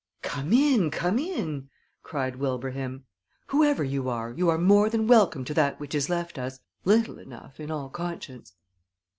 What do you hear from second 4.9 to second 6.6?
welcome to that which is left us;